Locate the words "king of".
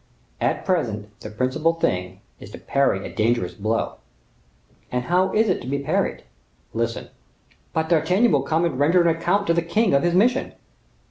9.61-10.01